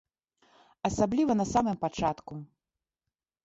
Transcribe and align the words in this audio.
Асабліва 0.89 1.37
на 1.39 1.47
самым 1.53 1.77
пачатку. 1.87 2.33